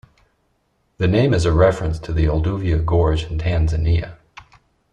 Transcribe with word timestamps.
The 0.97 1.07
name 1.07 1.31
is 1.31 1.45
a 1.45 1.53
reference 1.53 1.99
to 1.99 2.11
the 2.11 2.25
Olduvai 2.25 2.83
Gorge 2.83 3.25
in 3.29 3.37
Tanzania. 3.37 4.17